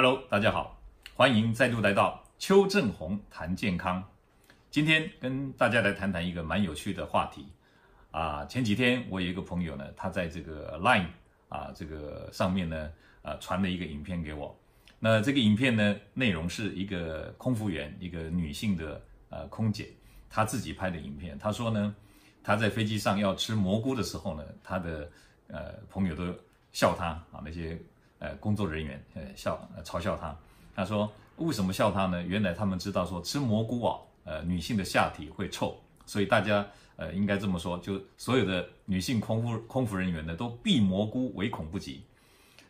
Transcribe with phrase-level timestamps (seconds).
[0.00, 0.80] Hello，大家好，
[1.16, 4.00] 欢迎再度来到邱正红谈健康。
[4.70, 7.48] 今天跟大家来谈谈一个蛮有趣的话题
[8.12, 8.44] 啊。
[8.44, 11.08] 前几天我有一个朋友呢，他在这个 Line
[11.48, 12.88] 啊这个上面呢，
[13.22, 14.56] 啊传了一个影片给我。
[15.00, 19.88] 那这个影片呢，内容是一个空服员，一个女性的呃空姐，
[20.30, 21.36] 她自己拍的影片。
[21.40, 21.92] 她说呢，
[22.44, 25.10] 她在飞机上要吃蘑菇的时候呢，她的
[25.48, 26.32] 呃朋友都
[26.70, 27.76] 笑她啊，那些。
[28.20, 30.36] 呃，工作人员呃笑嘲笑他，
[30.74, 32.20] 他说为什么笑他呢？
[32.20, 36.66] 原来他们知道说吃蘑菇啊，呃，女性的下体会臭，所以大家
[36.96, 42.02] 呃应该这么说，就所有的女性空服空服人员呢都避蘑菇唯恐不及。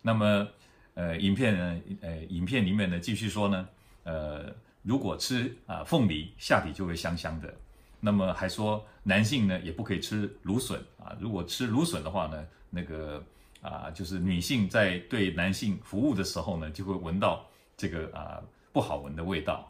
[0.03, 0.47] 那么
[0.93, 3.69] 呃，影片呢，呃，影片里面呢继续说呢，
[4.05, 7.55] 呃，如果吃啊、凤梨，下体就会香香的。
[8.01, 13.25] 那么还说男性呢也不可以吃芦笋啊，如果吃芦笋的话呢，那个。
[13.61, 17.45] 啊，就是女性在对男性服务的时候呢，就会闻到
[17.77, 18.41] 这个啊
[18.73, 19.69] 不好闻的味道。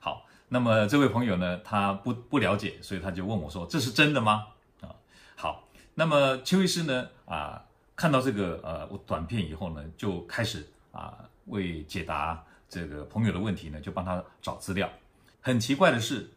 [0.00, 4.48] 好，那么这位朋友呢，他不不了解，所以他就问我说：“这是真的吗？”
[4.82, 4.94] 啊，
[5.36, 14.90] 好，那么邱医师呢，啊，看到这个呃短片以后呢，就开始啊为解答这个朋友的问题呢，就帮他找资料。
[15.40, 16.30] 很奇怪的是，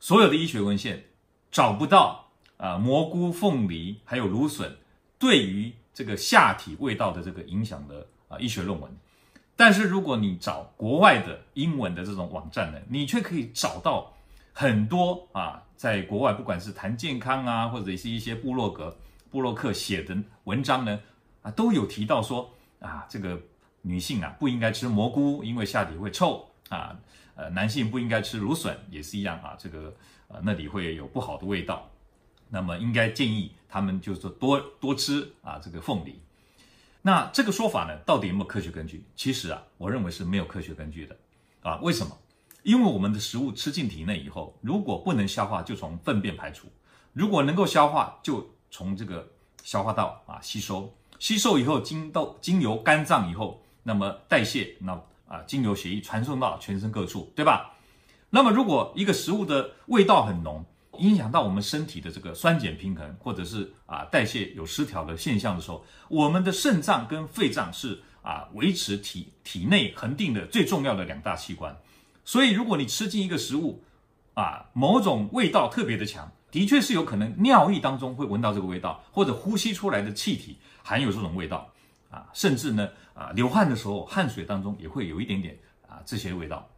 [0.00, 1.04] 所有的医学文献
[1.52, 4.76] 找不到啊蘑菇、凤梨还有芦笋。
[5.18, 8.90] 对于这个下体味道的这个影响的啊医学论文，
[9.56, 14.12] 但是如果你找国外的英文的这种网站呢，你却可以找到
[14.52, 18.94] 很多啊，在国外不管是谈健康啊，或者是一些部落格、
[19.30, 20.14] 部落客写的
[20.44, 21.00] 文章呢，
[21.40, 23.40] 啊都有提到说啊，这个
[23.80, 26.94] 女性啊不应该吃蘑菇，因为下体会臭啊，
[27.34, 29.94] 呃男性不应该吃芦笋也是一样啊，这个
[30.28, 31.88] 呃那里会有不好的味道。
[32.48, 36.20] 那么应该建议他们就是说多多吃啊这个凤梨。
[37.02, 39.04] 那这个说法呢，到底有没有科学根据？
[39.14, 41.16] 其实啊，我认为是没有科学根据的
[41.62, 41.76] 啊。
[41.82, 42.16] 为什么？
[42.62, 46.66] 因为我们的食物吃进体内以后，如果不能消化，就从粪便排出；
[47.12, 49.28] 如果能够消化，就从这个
[49.62, 50.92] 消化道啊吸收。
[51.20, 57.72] 吸收以后，经到经由肝脏以后，那么代谢，那啊经由血液传送到全身各处，对吧？
[58.30, 60.64] 那么如果一个食物的味道很浓，
[60.98, 71.76] 影响到我们身体的这个酸碱平衡，或者是啊代谢有失调的现象的时候，我们的肾脏跟肺脏是啊维持体体内恒定的最重要的两大器官。
[72.24, 73.82] 所以，如果你吃进一个食物，
[74.34, 81.72] 啊某种味道特别的强，的确是有可能尿液当中会闻到这个味道，或者呼吸出来的气体含有这种味道，
[82.10, 85.56] 啊甚至呢啊流汗的时候汗水当中也会有一点点
[85.88, 86.68] 啊这些味道。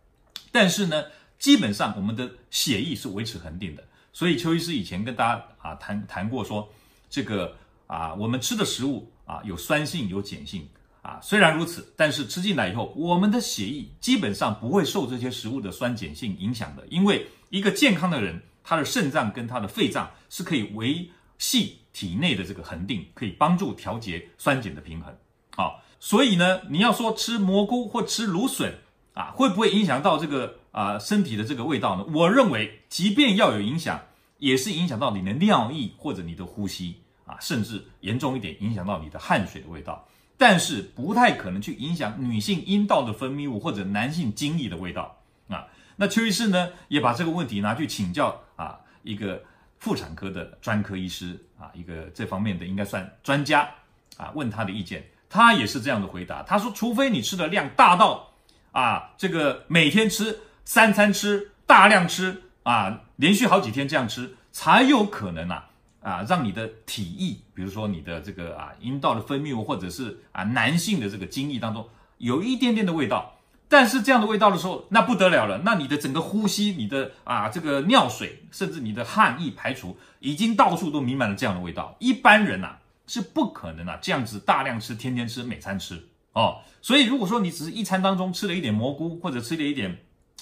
[0.53, 1.05] 但是呢，
[1.39, 3.85] 基本上我们的血液是维持恒定的。
[4.19, 6.69] 所以邱医师以前跟大家啊谈谈过说，
[7.09, 7.55] 这个
[7.87, 10.69] 啊我们吃的食物啊有酸性有碱性
[11.03, 21.09] 啊，虽然如此，但是吃进来以后，我们的血液基本上不会受这些食物的酸碱性影响的，因为一个健康的人，他的肾脏跟他的肺脏是可以维
[21.39, 25.17] 系体内的这个恒定，可以帮助调节酸碱的平衡。
[25.55, 28.75] 好，所以呢，你要说吃蘑菇或吃芦笋
[29.15, 32.05] 啊，会不会影响到这个啊身体的这个味道呢？
[32.13, 34.03] 我认为，即便要有影响。
[34.39, 40.07] 也是影响到你的尿液或者你的呼吸啊，甚至严重一点影响到你的汗水的味道，
[40.37, 45.17] 但是不太可能去影响女性阴道的分泌物或者男性精液的味道
[45.49, 45.67] 啊。
[45.97, 49.43] 那邱医师呢也把这个问题拿去请教啊一个
[49.79, 53.69] 妇产科的专科医师啊，一个这方面的应该算专家
[54.17, 58.33] 啊，问他的意见，他也是这样的回答，他说除非你吃的量大到
[58.71, 62.45] 啊这个每天吃三餐吃大量吃。
[62.65, 65.69] 啊，连续好几天这样吃，才有可能啊
[66.01, 71.85] 啊，让你的体液，比如说你的这个啊阴道的分泌物，或者是啊男性的这个精液当中
[72.19, 73.35] 有一点点的味道。
[73.69, 81.97] 但是这样的味道的时候，那不得了了，那你的整个呼吸，你的啊这个尿水，甚至你的汗液排除，已经到处都弥漫了这样的味道。
[81.99, 86.03] 一般人呐、是不可能啊这样子大量吃，天天吃，每餐吃
[86.35, 86.61] 哦。
[86.81, 89.99] 所以如果说你只是一餐当中吃了一点蘑菇，或者吃了一点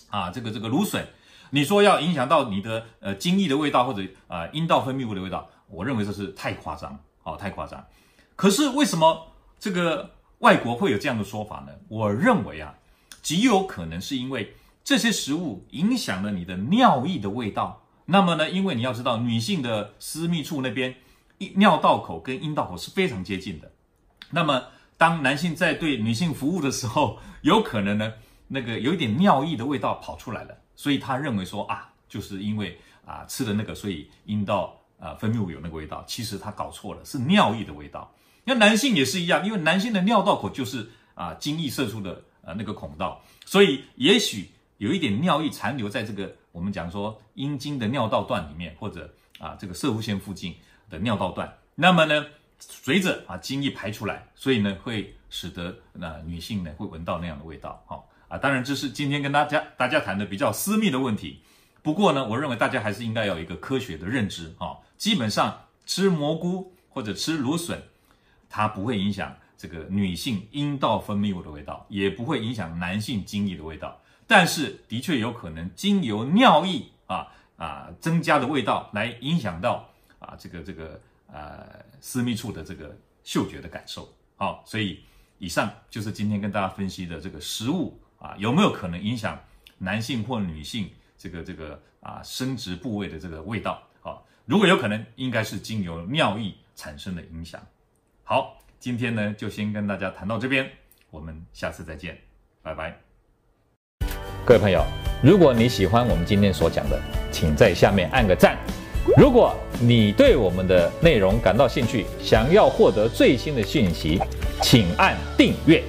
[0.08, 1.04] 啊这个这个芦笋。
[1.50, 7.84] 你说要影响到你的呃精液的味道或者啊、呃、阴道分泌物的味道，我认为这是太夸张，哦，太夸张。
[8.34, 9.28] 可是为什么
[9.58, 11.72] 这个外国会有这样的说法呢？
[11.88, 12.74] 我认为啊，
[13.22, 14.54] 极有可能是因为
[14.84, 17.82] 这些食物影响了你的尿液的味道。
[18.06, 20.94] 那么呢，因为你要知道，女性的私密处那边
[21.56, 23.72] 尿道口跟阴道口是非常接近的。
[24.30, 24.64] 那么
[24.96, 28.12] 当男性在对女性服务的时候，有可能呢，
[28.48, 30.56] 那个有一点尿液的味道跑出来了。
[30.74, 36.04] 所以他认为说啊，就是因为啊吃的那个，所以阴道啊分泌物有那个味道。
[36.06, 38.12] 其实他搞错了，是尿液的味道。
[38.44, 50.54] 那男性也是一样，因为男性的尿道口就是啊精液射出的呃那个孔道，所以也许有一点尿液残留在这个我们讲说阴茎的尿道段里面，或者啊这个射护腺附近
[50.88, 52.24] 的尿道段，那么呢，
[52.58, 61.40] 随着啊精液排出来，所以呢会使得那、呃、女性呢会闻到那样的味道，好、啊，当然这是今天跟大家大家谈的比较私密的问题。
[61.82, 64.78] 不过呢，我认为大家还是应该有一个科学的认知啊、哦。
[64.96, 67.80] 基本上吃蘑菇或者吃芦笋，
[68.50, 74.00] 它不会影响这个女性阴道分泌物的味道，也不会影响男性精液的味道。
[74.26, 79.88] 但是的确有可能经由尿液啊啊增加的味道来影响到
[80.18, 81.00] 啊这个这个
[81.32, 81.64] 呃
[82.00, 84.12] 私密处的这个嗅觉的感受。
[84.36, 85.00] 好、所以
[85.38, 89.38] 以上就是今天跟大家分析的这个食物啊有没有可能影响
[89.78, 90.90] 男性或女性。
[91.18, 97.58] 这个这个啊，生殖部位的这个味道，啊，如果有可能，应该是经由尿液产生的影响。
[98.22, 100.70] 好，今天呢就先跟大家谈到这边，
[101.10, 102.18] 我们下次再见，
[102.62, 102.94] 拜拜。
[104.44, 104.84] 各位朋友，
[105.22, 107.00] 如果你喜欢我们今天所讲的，
[107.32, 108.58] 请在下面按个赞。
[109.16, 114.20] 如果你对我们的内容感到兴趣，想要获得最新的讯息，
[114.60, 115.82] 请按订阅。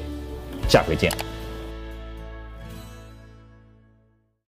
[0.69, 1.26] 下回见。